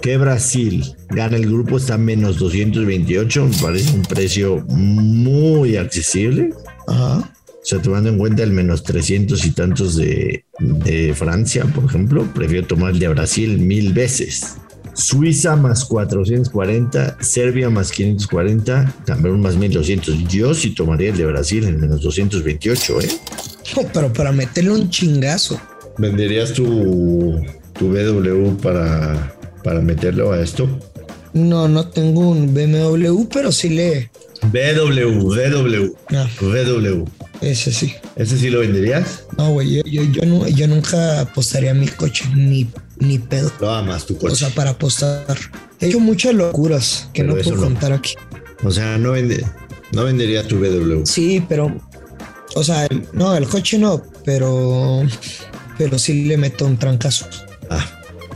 que 0.00 0.16
Brasil 0.16 0.84
gana 1.08 1.36
el 1.36 1.46
grupo 1.46 1.76
está 1.76 1.98
menos 1.98 2.38
228, 2.38 3.44
me 3.44 3.56
parece 3.56 3.94
un 3.94 4.02
precio 4.02 4.64
muy 4.68 5.76
accesible. 5.76 6.50
Ajá. 6.86 7.32
O 7.60 7.70
sea, 7.70 7.82
tomando 7.82 8.08
en 8.08 8.16
cuenta 8.16 8.42
el 8.42 8.52
menos 8.52 8.82
300 8.82 9.44
y 9.44 9.50
tantos 9.50 9.96
de, 9.96 10.44
de 10.58 11.12
Francia, 11.14 11.66
por 11.66 11.84
ejemplo, 11.84 12.24
prefiero 12.32 12.66
tomar 12.66 12.92
el 12.92 12.98
de 12.98 13.08
Brasil 13.08 13.58
mil 13.58 13.92
veces. 13.92 14.56
Suiza 14.94 15.54
más 15.54 15.84
440, 15.84 17.18
Serbia 17.20 17.68
más 17.68 17.92
540, 17.92 18.94
Camerún 19.06 19.42
más 19.42 19.56
1200. 19.56 20.26
Yo 20.28 20.54
sí 20.54 20.70
tomaría 20.70 21.10
el 21.10 21.18
de 21.18 21.26
Brasil 21.26 21.64
en 21.64 21.78
menos 21.78 22.00
228, 22.00 23.00
¿eh? 23.02 23.08
No, 23.76 23.82
pero 23.92 24.12
para 24.12 24.32
meterle 24.32 24.70
un 24.70 24.88
chingazo. 24.88 25.60
¿Venderías 25.98 26.52
tu, 26.52 27.44
tu 27.78 27.88
BW 27.90 28.56
para, 28.62 29.37
para 29.64 29.80
meterlo 29.80 30.32
a 30.32 30.40
esto? 30.40 30.68
No, 31.32 31.68
no 31.68 31.88
tengo 31.88 32.28
un 32.30 32.52
BMW, 32.54 33.24
pero 33.32 33.52
sí 33.52 33.68
le. 33.70 34.10
BW, 34.42 35.18
BW, 35.20 35.94
Ah, 36.14 36.28
BW. 36.40 37.04
ese 37.40 37.72
sí. 37.72 37.92
¿Ese 38.16 38.38
sí 38.38 38.50
lo 38.50 38.60
venderías? 38.60 39.24
No, 39.36 39.50
güey, 39.50 39.76
yo, 39.76 39.82
yo, 39.84 40.02
yo, 40.04 40.22
no- 40.24 40.48
yo 40.48 40.66
nunca 40.68 41.20
apostaría 41.20 41.74
mi 41.74 41.86
coche, 41.88 42.24
ni, 42.34 42.68
ni 42.98 43.18
pedo. 43.18 43.52
Lo 43.60 43.70
amas 43.70 44.06
tu 44.06 44.16
coche. 44.16 44.32
O 44.32 44.36
sea, 44.36 44.48
para 44.50 44.70
apostar. 44.70 45.36
He 45.80 45.86
hecho 45.88 46.00
muchas 46.00 46.34
locuras 46.34 47.08
que 47.12 47.22
Pero 47.22 47.36
no 47.36 47.42
puedo 47.42 47.56
no. 47.56 47.62
contar 47.62 47.92
aquí. 47.92 48.14
O 48.64 48.70
sea, 48.70 48.96
no, 48.98 49.12
vende, 49.12 49.44
no 49.92 50.04
venderías 50.04 50.46
tu 50.46 50.58
BW. 50.58 51.04
Sí, 51.04 51.44
pero. 51.48 51.76
O 52.54 52.64
sea, 52.64 52.86
el- 52.86 53.04
no, 53.12 53.36
el 53.36 53.46
coche 53.46 53.78
no, 53.78 54.02
pero. 54.24 55.02
Pero 55.76 55.98
sí 55.98 56.24
le 56.24 56.36
meto 56.36 56.64
un 56.64 56.76
trancazo. 56.78 57.26
Ah, 57.70 57.84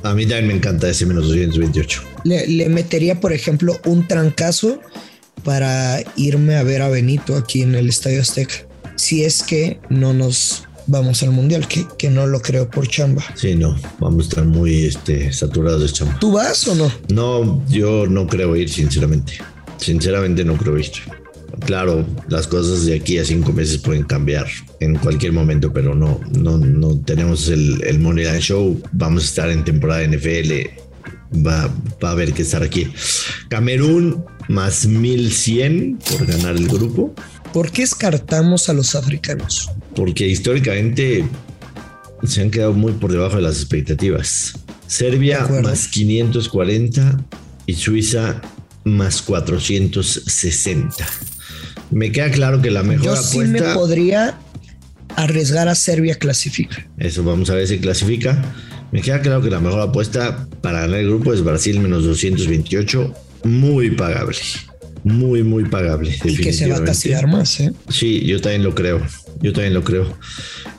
a 0.03 0.15
mí 0.15 0.27
también 0.27 0.49
me 0.49 0.55
encanta 0.55 0.89
ese 0.89 1.07
menos 1.07 1.25
228. 1.25 2.03
Le, 2.25 2.47
le 2.47 2.69
metería, 2.69 3.21
por 3.21 3.33
ejemplo, 3.33 3.81
un 3.85 4.07
trancazo 4.07 4.81
para 5.45 6.03
irme 6.17 6.57
a 6.57 6.63
ver 6.63 6.83
a 6.83 6.89
Benito 6.89 7.37
aquí 7.37 7.63
en 7.63 7.75
el 7.75 7.89
Estadio 7.89 8.21
Azteca. 8.21 8.55
Si 8.97 9.25
es 9.25 9.43
que 9.43 9.81
no 9.89 10.13
nos 10.13 10.65
vamos 10.87 11.23
al 11.23 11.31
Mundial, 11.31 11.67
que, 11.69 11.87
que 11.99 12.11
no 12.11 12.27
lo 12.27 12.41
creo 12.41 12.69
por 12.69 12.87
chamba. 12.87 13.23
Sí, 13.35 13.55
no, 13.55 13.77
vamos 13.99 14.27
a 14.27 14.29
estar 14.29 14.45
muy 14.45 14.87
este, 14.87 15.33
saturados 15.33 15.83
de 15.83 15.89
chamba. 15.89 16.19
¿Tú 16.19 16.33
vas 16.33 16.67
o 16.69 16.75
no? 16.75 16.93
No, 17.09 17.65
yo 17.69 18.07
no 18.07 18.27
creo 18.27 18.55
ir, 18.57 18.69
sinceramente. 18.69 19.39
Sinceramente 19.79 20.45
no 20.45 20.57
creo 20.57 20.79
ir. 20.79 20.93
Claro, 21.61 22.07
las 22.29 22.47
cosas 22.47 22.85
de 22.87 22.95
aquí 22.97 23.19
a 23.19 23.25
cinco 23.25 23.53
meses 23.53 23.79
pueden 23.79 24.05
cambiar 24.05 24.47
en 24.81 24.97
cualquier 24.97 25.33
momento, 25.33 25.73
pero 25.73 25.95
no, 25.95 26.21
no, 26.33 26.59
no 26.59 26.99
tenemos 27.01 27.49
el, 27.49 27.83
el 27.85 27.99
Money 27.99 28.25
Line 28.25 28.41
Show. 28.41 28.81
Vamos 28.93 29.23
a 29.23 29.27
estar 29.27 29.51
en 29.51 29.65
temporada 29.65 30.01
de 30.01 30.17
NFL. 30.17 31.47
Va, 31.47 31.69
va 32.03 32.09
a 32.09 32.13
haber 32.13 32.33
que 32.33 32.43
estar 32.43 32.63
aquí. 32.63 32.89
Camerún 33.49 34.25
más 34.49 34.87
1100 34.87 35.99
por 36.11 36.27
ganar 36.27 36.57
el 36.57 36.69
grupo, 36.69 37.15
¿Por 37.53 37.71
qué 37.71 37.83
descartamos 37.83 38.69
a 38.71 38.73
los 38.73 38.95
africanos? 38.95 39.71
porque 39.95 40.27
históricamente 40.27 41.25
se 42.25 42.41
han 42.41 42.51
quedado 42.51 42.73
muy 42.73 42.93
por 42.93 43.13
debajo 43.13 43.37
de 43.37 43.43
las 43.43 43.57
expectativas. 43.57 44.55
Serbia 44.87 45.47
más 45.63 45.87
540 45.89 47.25
y 47.67 47.75
Suiza 47.75 48.41
más 48.85 49.21
460. 49.23 51.07
Me 51.93 52.11
queda 52.11 52.31
claro 52.31 52.61
que 52.61 52.71
la 52.71 52.83
mejor 52.83 53.05
Yo 53.05 53.17
sí 53.17 53.39
me 53.39 53.59
apuesta, 53.59 53.75
podría 53.75 54.39
arriesgar 55.17 55.69
a 55.69 55.75
Serbia 55.75 56.15
clasifica. 56.15 56.87
eso 56.99 57.23
vamos 57.23 57.51
a 57.51 57.55
ver 57.55 57.69
si 57.69 57.79
clasifica. 57.79 58.43
Me 58.91 59.01
queda 59.01 59.21
claro 59.21 59.41
que 59.43 59.51
la 59.51 59.61
mejor 59.61 59.81
apuesta 59.81 60.47
para 60.61 60.81
ganar 60.81 61.01
el 61.01 61.09
grupo 61.09 61.33
es 61.33 61.43
Brasil 61.43 61.81
menos 61.81 62.05
228, 62.05 63.15
muy 63.45 63.91
pagable. 63.91 64.39
Muy, 65.05 65.43
muy 65.43 65.65
pagable. 65.65 66.17
Y 66.25 66.37
que 66.37 66.53
se 66.53 66.69
va 66.69 66.77
a 66.77 66.85
castigar 66.85 67.27
más, 67.27 67.59
¿eh? 67.61 67.73
Sí, 67.89 68.25
yo 68.25 68.41
también 68.41 68.63
lo 68.63 68.75
creo. 68.75 69.01
Yo 69.41 69.53
también 69.53 69.75
lo 69.75 69.83
creo. 69.83 70.17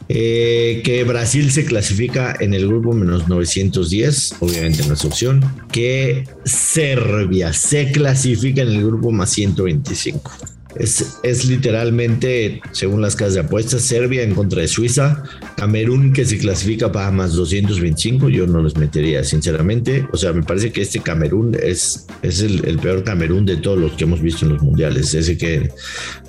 Eh, 0.08 0.82
que 0.86 1.04
Brasil 1.04 1.52
se 1.52 1.66
clasifica 1.66 2.36
en 2.40 2.54
el 2.54 2.68
grupo 2.68 2.94
menos 2.94 3.28
910, 3.28 4.36
obviamente 4.40 4.86
no 4.88 4.94
es 4.94 5.04
opción. 5.04 5.44
Que 5.72 6.24
Serbia 6.46 7.52
se 7.52 7.92
clasifica 7.92 8.62
en 8.62 8.70
el 8.70 8.86
grupo 8.86 9.12
más 9.12 9.32
125. 9.32 10.32
Es, 10.76 11.18
es 11.24 11.46
literalmente, 11.46 12.62
según 12.72 13.02
las 13.02 13.16
casas 13.16 13.36
de 13.36 13.40
apuestas, 13.42 13.84
Serbia 13.84 14.24
en 14.24 14.34
contra 14.34 14.62
de 14.62 14.68
Suiza, 14.68 15.24
Camerún 15.56 16.14
que 16.14 16.26
se 16.26 16.38
clasifica 16.38 16.92
para 16.92 17.12
más 17.12 17.34
225, 17.34 18.30
yo 18.30 18.48
no 18.48 18.62
los 18.62 18.76
metería 18.76 19.24
sinceramente, 19.24 20.08
o 20.12 20.18
sea, 20.18 20.34
me 20.34 20.44
parece 20.44 20.72
que 20.72 20.82
este 20.82 21.00
Camerún 21.00 21.56
es, 21.62 22.08
es 22.22 22.42
el, 22.42 22.66
el 22.66 22.80
peor 22.80 23.04
Camerún 23.04 23.46
de 23.46 23.58
todos 23.58 23.78
los 23.78 23.94
que 23.94 24.06
hemos 24.06 24.22
visto 24.22 24.46
en 24.46 24.54
los 24.54 24.62
mundiales, 24.62 25.14
ese 25.14 25.38
que 25.38 25.70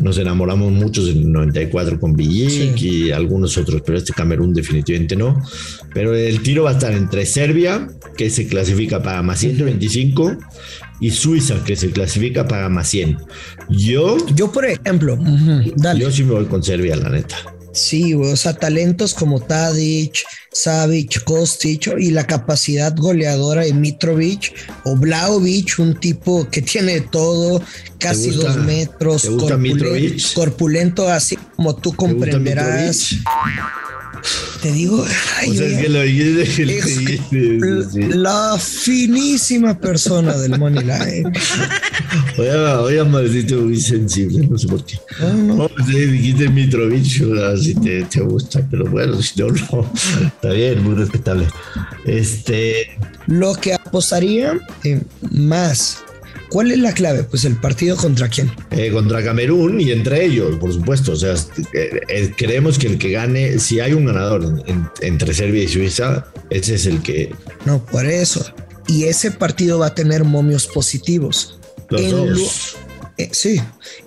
nos 0.00 0.18
enamoramos 0.18 0.72
muchos 0.72 1.08
en 1.08 1.18
el 1.18 1.32
94 1.32 1.98
con 1.98 2.14
Villic 2.14 2.80
y 2.80 3.10
algunos 3.10 3.56
otros, 3.56 3.82
pero 3.84 3.98
este 3.98 4.12
Camerún 4.12 4.52
definitivamente 4.52 5.16
no, 5.16 5.42
pero 5.92 6.14
el 6.14 6.42
tiro 6.42 6.64
va 6.64 6.70
a 6.70 6.74
estar 6.74 6.92
entre 6.92 7.26
Serbia, 7.26 7.88
que 8.16 8.30
se 8.30 8.46
clasifica 8.46 9.02
para 9.02 9.22
más 9.22 9.38
125, 9.40 10.36
y 11.06 11.10
Suiza, 11.10 11.62
que 11.64 11.76
se 11.76 11.90
clasifica 11.90 12.48
para 12.48 12.68
más 12.70 12.88
100. 12.88 13.18
Yo, 13.68 14.16
Yo, 14.34 14.50
por 14.50 14.64
ejemplo, 14.64 15.18
dale. 15.76 16.00
yo 16.00 16.10
sí 16.10 16.24
me 16.24 16.32
voy 16.32 16.46
con 16.46 16.62
Serbia, 16.62 16.96
la 16.96 17.10
neta. 17.10 17.36
Sí, 17.74 18.12
güey, 18.12 18.32
o 18.32 18.36
sea, 18.36 18.54
talentos 18.54 19.14
como 19.14 19.40
Tadic, 19.40 20.24
Savic, 20.52 21.24
Kostic 21.24 21.92
y 21.98 22.12
la 22.12 22.24
capacidad 22.24 22.94
goleadora 22.96 23.62
de 23.64 23.74
Mitrovic 23.74 24.54
o 24.84 24.94
Vlaovic, 24.96 25.78
un 25.80 25.98
tipo 25.98 26.48
que 26.50 26.62
tiene 26.62 27.00
todo, 27.00 27.60
casi 27.98 28.30
gusta- 28.30 28.54
dos 28.54 28.64
metros, 28.64 29.28
Mitrovic? 29.58 30.32
corpulento, 30.34 31.08
así 31.08 31.36
como 31.56 31.74
tú 31.74 31.90
¿Te 31.90 31.96
gusta 31.96 31.96
comprenderás. 32.06 33.16
Te 34.62 34.72
digo, 34.72 35.04
ay, 35.36 35.50
O 35.50 35.54
sea, 35.54 35.66
es 35.66 35.82
que 35.82 35.88
lo 35.88 36.02
es 36.02 36.56
dijiste, 36.56 37.58
sí. 37.90 38.00
la 38.14 38.56
finísima 38.58 39.78
persona 39.78 40.36
del 40.38 40.58
Money 40.58 40.84
Line. 40.84 41.32
Hoy, 42.38 42.46
hoy 42.46 42.98
amaneciste 42.98 43.56
muy 43.56 43.78
sensible, 43.78 44.46
no 44.46 44.56
sé 44.56 44.68
por 44.68 44.84
qué. 44.84 44.98
No, 45.20 45.32
no. 45.34 45.54
No, 45.56 45.68
pues, 45.68 45.88
eh, 45.88 46.06
dijiste 46.06 46.48
Mitrovic, 46.48 47.22
o 47.30 47.34
sea, 47.36 47.56
si 47.56 47.74
te, 47.74 48.04
te 48.04 48.20
gusta, 48.20 48.66
pero 48.70 48.86
bueno, 48.86 49.20
si 49.20 49.40
no, 49.40 49.48
no. 49.48 49.92
Está 50.24 50.50
bien, 50.50 50.82
muy 50.82 50.94
respetable. 50.94 51.46
Este, 52.06 52.96
Lo 53.26 53.54
que 53.54 53.74
apostaría 53.74 54.58
eh, 54.84 55.02
más. 55.30 56.03
¿Cuál 56.54 56.70
es 56.70 56.78
la 56.78 56.92
clave? 56.94 57.24
Pues 57.24 57.44
el 57.44 57.56
partido 57.56 57.96
contra 57.96 58.28
quién. 58.28 58.48
eh, 58.70 58.92
contra 58.92 59.24
Camerún 59.24 59.80
y 59.80 59.90
entre 59.90 60.24
ellos, 60.24 60.54
por 60.60 60.72
supuesto. 60.72 61.10
O 61.10 61.16
sea, 61.16 61.32
eh, 61.72 62.00
eh, 62.08 62.32
creemos 62.36 62.78
que 62.78 62.86
el 62.86 62.96
que 62.96 63.10
gane, 63.10 63.58
si 63.58 63.80
hay 63.80 63.92
un 63.92 64.04
ganador 64.04 64.44
en- 64.44 64.62
en- 64.72 64.88
entre 65.02 65.34
Serbia 65.34 65.64
y 65.64 65.66
Suiza, 65.68 66.26
ese 66.50 66.76
es 66.76 66.86
el 66.86 67.02
que. 67.02 67.34
No, 67.64 67.84
por 67.84 68.06
eso. 68.06 68.46
Y 68.86 69.02
ese 69.04 69.32
partido 69.32 69.80
va 69.80 69.86
a 69.88 69.94
tener 69.96 70.22
momios 70.22 70.68
positivos. 70.68 71.58
Los 71.90 72.00
En 72.02 72.10
dos. 72.12 72.76
eh, 73.18 73.30
sí, 73.32 73.60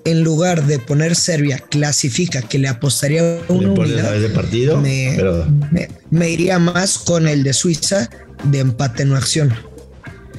en 0.05 0.23
lugar 0.23 0.65
de 0.67 0.79
poner 0.79 1.17
Serbia 1.17 1.57
clasifica, 1.59 2.41
que 2.43 2.59
le 2.59 2.69
apostaría 2.69 3.23
Le 3.23 3.41
una 3.49 3.71
unidad, 3.71 4.13
a 4.13 4.15
ese 4.15 4.29
partido, 4.29 4.79
me, 4.79 5.15
pero 5.17 5.45
me- 5.73 5.89
me 6.11 6.29
iría 6.29 6.59
más 6.59 6.97
con 6.97 7.27
el 7.27 7.43
de 7.43 7.51
Suiza 7.51 8.09
de 8.45 8.59
empate 8.59 9.03
no 9.03 9.17
acción. 9.17 9.53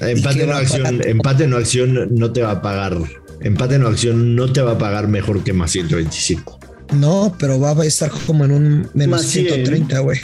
Empate 0.00 0.38
que 0.38 0.46
no 0.46 0.54
acción, 0.54 1.00
empate 1.04 1.46
no 1.48 1.56
acción 1.56 2.08
no 2.14 2.32
te 2.32 2.42
va 2.42 2.52
a 2.52 2.62
pagar. 2.62 2.98
Empate 3.40 3.78
no 3.78 3.88
acción 3.88 4.34
no 4.34 4.52
te 4.52 4.60
va 4.62 4.72
a 4.72 4.78
pagar 4.78 5.08
mejor 5.08 5.44
que 5.44 5.52
más 5.52 5.70
125. 5.72 6.58
No, 6.94 7.36
pero 7.38 7.60
va 7.60 7.70
a 7.70 7.84
estar 7.84 8.10
como 8.26 8.44
en 8.44 8.50
un 8.50 8.88
menos 8.94 9.22
Más 9.22 9.26
100. 9.26 9.46
130, 9.46 9.98
güey. 10.00 10.20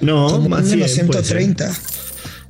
No, 0.00 0.28
Como 0.28 0.48
más 0.48 0.62
un 0.62 0.68
100 0.68 0.78
menos 0.78 1.06
puede 1.06 1.24
ser. 1.24 1.38
130. 1.38 1.72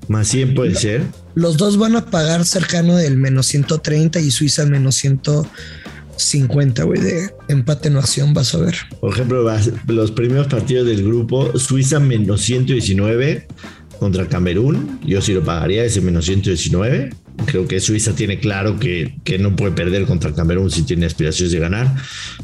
Más 0.08 0.28
100 0.28 0.54
puede 0.54 0.74
ser. 0.74 1.02
Los 1.34 1.56
dos 1.56 1.78
van 1.78 1.96
a 1.96 2.06
pagar 2.06 2.44
cercano 2.44 2.96
del 2.96 3.16
menos 3.16 3.46
130 3.46 4.20
y 4.20 4.30
Suiza 4.30 4.66
menos 4.66 4.96
150, 4.96 6.82
güey, 6.84 7.00
de 7.00 7.30
empate 7.48 7.88
no 7.88 8.00
acción, 8.00 8.34
vas 8.34 8.54
a 8.54 8.58
ver. 8.58 8.74
Por 9.00 9.12
ejemplo, 9.12 9.48
los 9.86 10.10
primeros 10.10 10.48
partidos 10.48 10.86
del 10.86 11.04
grupo, 11.04 11.56
Suiza 11.56 12.00
menos 12.00 12.42
119 12.42 13.46
contra 14.02 14.28
Camerún. 14.28 14.98
Yo 15.06 15.22
sí 15.22 15.32
lo 15.32 15.44
pagaría 15.44 15.84
ese 15.84 16.00
menos 16.00 16.24
119. 16.24 17.10
Creo 17.46 17.68
que 17.68 17.78
Suiza 17.78 18.12
tiene 18.16 18.40
claro 18.40 18.80
que, 18.80 19.14
que 19.22 19.38
no 19.38 19.54
puede 19.54 19.70
perder 19.70 20.06
contra 20.06 20.34
Camerún 20.34 20.72
si 20.72 20.82
tiene 20.82 21.06
aspiraciones 21.06 21.52
de 21.52 21.60
ganar. 21.60 21.94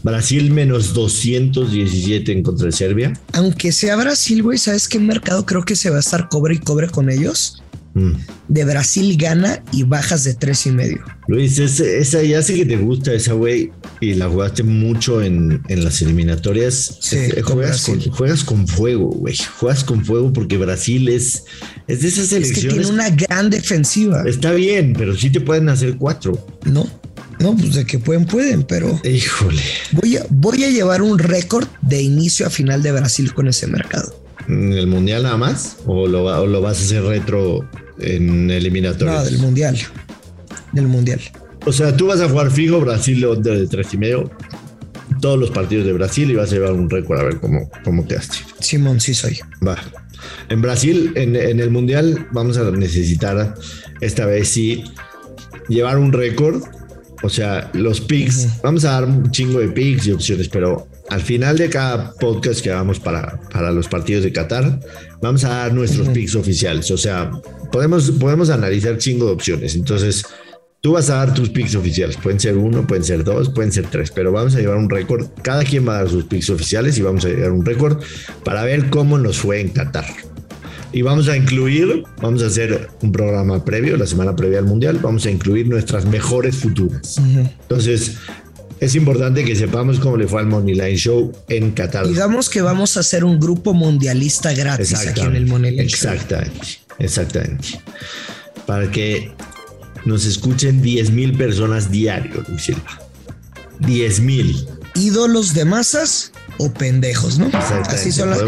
Brasil 0.04 0.52
menos 0.52 0.94
217 0.94 2.30
en 2.30 2.44
contra 2.44 2.66
de 2.66 2.72
Serbia. 2.72 3.12
Aunque 3.32 3.72
sea 3.72 3.96
Brasil, 3.96 4.44
güey, 4.44 4.56
¿sabes 4.56 4.86
qué 4.86 5.00
mercado 5.00 5.44
creo 5.44 5.64
que 5.64 5.74
se 5.74 5.90
va 5.90 5.96
a 5.96 6.00
estar 6.00 6.28
cobre 6.28 6.54
y 6.54 6.58
cobre 6.58 6.88
con 6.88 7.10
ellos? 7.10 7.60
Mm. 7.94 8.12
De 8.48 8.64
Brasil 8.64 9.16
gana 9.16 9.62
y 9.72 9.82
bajas 9.82 10.24
de 10.24 10.34
tres 10.34 10.66
y 10.66 10.70
medio. 10.70 11.04
Luis, 11.26 11.58
esa 11.58 12.22
ya 12.22 12.42
sé 12.42 12.54
que 12.54 12.64
te 12.64 12.76
gusta 12.76 13.12
esa 13.12 13.32
güey 13.32 13.70
y 14.00 14.14
la 14.14 14.28
jugaste 14.28 14.62
mucho 14.62 15.22
en, 15.22 15.62
las 15.68 16.00
eliminatorias. 16.02 16.98
Sí, 17.00 17.16
eh, 17.16 17.42
juegas, 17.42 17.82
con, 17.82 18.00
juegas, 18.00 18.44
con, 18.44 18.66
fuego, 18.66 19.08
güey. 19.10 19.36
Juegas 19.58 19.84
con 19.84 20.04
fuego 20.04 20.32
porque 20.32 20.56
Brasil 20.56 21.08
es, 21.08 21.44
es 21.86 22.02
de 22.02 22.08
esas 22.08 22.28
selecciones. 22.28 22.50
Es 22.58 22.64
que 22.64 22.68
tiene 22.68 22.86
una 22.86 23.10
gran 23.10 23.50
defensiva. 23.50 24.22
Está 24.26 24.52
bien, 24.52 24.94
pero 24.96 25.16
sí 25.16 25.30
te 25.30 25.40
pueden 25.40 25.68
hacer 25.68 25.96
cuatro. 25.96 26.46
No, 26.64 26.88
no, 27.40 27.56
pues 27.56 27.74
de 27.74 27.84
que 27.84 27.98
pueden, 27.98 28.26
pueden, 28.26 28.64
pero. 28.64 29.00
Híjole. 29.04 29.62
Voy 29.92 30.16
a, 30.16 30.26
voy 30.28 30.64
a 30.64 30.70
llevar 30.70 31.02
un 31.02 31.18
récord 31.18 31.68
de 31.82 32.02
inicio 32.02 32.46
a 32.46 32.50
final 32.50 32.82
de 32.82 32.92
Brasil 32.92 33.32
con 33.32 33.48
ese 33.48 33.66
mercado. 33.66 34.27
¿En 34.48 34.72
el 34.72 34.86
mundial 34.86 35.22
nada 35.22 35.36
más? 35.36 35.76
¿O 35.86 36.06
lo, 36.06 36.24
o 36.24 36.46
lo 36.46 36.60
vas 36.60 36.80
a 36.80 36.84
hacer 36.84 37.02
retro 37.02 37.68
en 37.98 38.50
eliminatorios? 38.50 39.16
No, 39.16 39.24
del 39.24 39.38
mundial. 39.38 39.78
Del 40.72 40.86
mundial. 40.86 41.20
O 41.66 41.72
sea, 41.72 41.96
tú 41.96 42.06
vas 42.06 42.20
a 42.20 42.28
jugar 42.28 42.50
fijo 42.50 42.80
Brasil 42.80 43.26
de 43.42 43.66
tres 43.66 43.92
y 43.92 43.98
medio 43.98 44.30
todos 45.20 45.38
los 45.38 45.50
partidos 45.50 45.86
de 45.86 45.92
Brasil 45.92 46.30
y 46.30 46.34
vas 46.34 46.50
a 46.50 46.54
llevar 46.54 46.72
un 46.72 46.88
récord 46.88 47.18
a 47.18 47.24
ver 47.24 47.40
cómo, 47.40 47.70
cómo 47.84 48.06
quedaste. 48.06 48.38
Simón, 48.60 49.00
sí 49.00 49.14
soy. 49.14 49.38
Va. 49.66 49.76
En 50.48 50.62
Brasil, 50.62 51.12
en, 51.14 51.36
el 51.36 51.70
Mundial, 51.70 52.26
vamos 52.32 52.56
a 52.56 52.70
necesitar 52.70 53.54
esta 54.00 54.26
vez 54.26 54.48
sí 54.48 54.84
llevar 55.68 55.98
un 55.98 56.12
récord. 56.12 56.62
O 57.22 57.28
sea, 57.28 57.70
los 57.74 58.00
picks, 58.00 58.62
vamos 58.62 58.84
a 58.84 58.92
dar 58.92 59.04
un 59.04 59.30
chingo 59.30 59.58
de 59.58 59.68
picks 59.68 60.06
y 60.06 60.12
opciones, 60.12 60.48
pero 60.48 60.86
al 61.10 61.22
final 61.22 61.56
de 61.56 61.70
cada 61.70 62.12
podcast 62.14 62.60
que 62.60 62.70
hagamos 62.70 63.00
para, 63.00 63.40
para 63.52 63.70
los 63.72 63.88
partidos 63.88 64.24
de 64.24 64.32
Qatar, 64.32 64.80
vamos 65.22 65.44
a 65.44 65.48
dar 65.48 65.74
nuestros 65.74 66.08
picks 66.08 66.34
oficiales. 66.34 66.90
O 66.90 66.98
sea, 66.98 67.30
podemos, 67.72 68.10
podemos 68.12 68.50
analizar 68.50 68.98
chingo 68.98 69.26
de 69.26 69.32
opciones. 69.32 69.74
Entonces, 69.74 70.24
tú 70.80 70.92
vas 70.92 71.08
a 71.10 71.16
dar 71.16 71.34
tus 71.34 71.48
picks 71.48 71.74
oficiales. 71.74 72.16
Pueden 72.16 72.38
ser 72.38 72.56
uno, 72.56 72.86
pueden 72.86 73.04
ser 73.04 73.24
dos, 73.24 73.48
pueden 73.50 73.72
ser 73.72 73.86
tres, 73.86 74.10
pero 74.10 74.32
vamos 74.32 74.54
a 74.54 74.60
llevar 74.60 74.76
un 74.76 74.90
récord. 74.90 75.26
Cada 75.42 75.64
quien 75.64 75.86
va 75.86 75.96
a 75.96 75.98
dar 76.02 76.10
sus 76.10 76.24
picks 76.24 76.50
oficiales 76.50 76.98
y 76.98 77.02
vamos 77.02 77.24
a 77.24 77.28
llevar 77.28 77.52
un 77.52 77.64
récord 77.64 78.02
para 78.44 78.64
ver 78.64 78.90
cómo 78.90 79.18
nos 79.18 79.38
fue 79.38 79.60
en 79.60 79.70
Qatar. 79.70 80.06
Y 80.90 81.02
vamos 81.02 81.28
a 81.28 81.36
incluir, 81.36 82.04
vamos 82.22 82.42
a 82.42 82.46
hacer 82.46 82.88
un 83.02 83.12
programa 83.12 83.62
previo, 83.62 83.98
la 83.98 84.06
semana 84.06 84.34
previa 84.34 84.58
al 84.58 84.64
Mundial, 84.64 84.98
vamos 85.02 85.26
a 85.26 85.30
incluir 85.30 85.68
nuestras 85.68 86.06
mejores 86.06 86.56
futuras. 86.56 87.18
Entonces, 87.18 88.16
es 88.80 88.94
importante 88.94 89.44
que 89.44 89.56
sepamos 89.56 89.98
cómo 89.98 90.16
le 90.16 90.28
fue 90.28 90.40
al 90.40 90.46
Moneyline 90.46 90.96
Show 90.96 91.32
en 91.48 91.72
Qatar. 91.72 92.06
Digamos 92.06 92.48
que 92.48 92.62
vamos 92.62 92.96
a 92.96 93.00
hacer 93.00 93.24
un 93.24 93.40
grupo 93.40 93.74
mundialista 93.74 94.52
gratis 94.52 94.94
aquí 94.94 95.20
en 95.20 95.36
el 95.36 95.46
Moneyline 95.46 95.88
Show. 95.88 96.12
Exactamente, 96.12 96.66
exactamente. 96.98 97.80
Para 98.66 98.90
que 98.90 99.32
nos 100.04 100.26
escuchen 100.26 100.80
10 100.80 101.10
mil 101.10 101.36
personas 101.36 101.90
diario, 101.90 102.44
Luis 102.48 102.62
Silva. 102.62 103.00
10 103.80 104.20
mil. 104.20 104.66
¿Ídolos 104.94 105.54
de 105.54 105.64
masas 105.64 106.32
o 106.58 106.72
pendejos, 106.72 107.38
no? 107.38 107.50
Así 107.52 108.12
son, 108.12 108.30
las, 108.30 108.40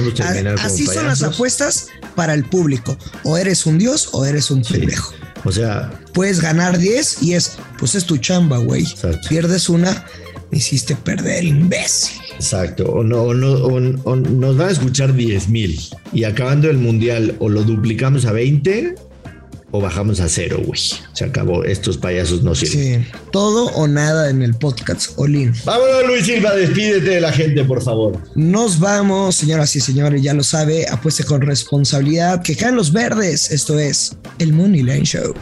así 0.62 0.86
son 0.86 1.06
las 1.06 1.22
apuestas 1.22 1.88
para 2.14 2.34
el 2.34 2.44
público. 2.44 2.96
O 3.24 3.36
eres 3.36 3.66
un 3.66 3.78
dios 3.78 4.08
o 4.12 4.24
eres 4.26 4.50
un 4.50 4.62
pendejo. 4.62 5.12
O 5.44 5.52
sea, 5.52 5.90
puedes 6.12 6.40
ganar 6.40 6.78
10 6.78 7.22
y 7.22 7.34
es, 7.34 7.58
pues 7.78 7.94
es 7.94 8.04
tu 8.04 8.18
chamba, 8.18 8.58
güey. 8.58 8.86
Pierdes 9.28 9.68
una, 9.68 10.04
me 10.50 10.58
hiciste 10.58 10.96
perder, 10.96 11.44
imbécil. 11.44 12.20
Exacto. 12.34 12.90
O, 12.90 13.04
no, 13.04 13.34
no, 13.34 14.16
nos 14.16 14.56
van 14.56 14.68
a 14.68 14.72
escuchar 14.72 15.14
10 15.14 15.48
mil 15.48 15.78
y 16.12 16.24
acabando 16.24 16.70
el 16.70 16.78
mundial 16.78 17.36
o 17.38 17.48
lo 17.48 17.62
duplicamos 17.62 18.24
a 18.26 18.32
20 18.32 18.94
o 19.72 19.80
bajamos 19.80 20.20
a 20.20 20.28
cero, 20.28 20.60
güey. 20.64 20.80
Se 21.12 21.24
acabó. 21.24 21.64
Estos 21.64 21.96
payasos 21.98 22.42
no 22.42 22.54
sirven. 22.54 23.04
Sí. 23.04 23.10
Todo 23.32 23.66
o 23.74 23.86
nada 23.86 24.30
en 24.30 24.42
el 24.42 24.54
podcast, 24.54 25.12
Olin. 25.16 25.52
Vámonos, 25.64 26.06
Luis 26.06 26.26
Silva. 26.26 26.54
Despídete 26.54 27.10
de 27.10 27.20
la 27.20 27.32
gente, 27.32 27.64
por 27.64 27.82
favor. 27.82 28.18
Nos 28.34 28.78
vamos, 28.78 29.36
señoras 29.36 29.74
y 29.76 29.80
señores. 29.80 30.22
Ya 30.22 30.34
lo 30.34 30.42
sabe. 30.42 30.86
Apueste 30.88 31.24
con 31.24 31.40
responsabilidad. 31.40 32.42
Que 32.42 32.56
caen 32.56 32.76
los 32.76 32.92
verdes. 32.92 33.50
Esto 33.50 33.78
es 33.78 34.16
el 34.38 34.52
Money 34.52 34.82
Line 34.82 35.04
Show. 35.04 35.34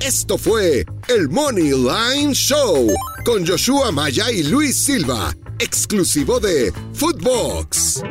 Esto 0.00 0.36
fue 0.36 0.84
el 1.08 1.28
Money 1.30 1.70
Line 1.70 2.34
Show 2.34 2.88
con 3.24 3.46
Joshua 3.46 3.90
Maya 3.90 4.30
y 4.30 4.42
Luis 4.42 4.76
Silva, 4.76 5.34
exclusivo 5.58 6.38
de 6.40 6.70
Footbox. 6.92 8.02